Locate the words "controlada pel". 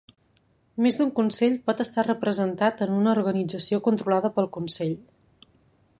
3.89-4.51